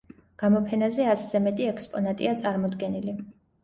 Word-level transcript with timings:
გამოფენაზე 0.43 1.05
ასზე 1.13 1.43
მეტი 1.45 1.69
ექსპონატია 1.75 2.37
წარმოდგენილი. 2.45 3.21